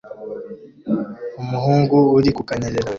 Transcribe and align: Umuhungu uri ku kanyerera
Umuhungu 1.41 1.95
uri 2.17 2.29
ku 2.35 2.41
kanyerera 2.49 2.89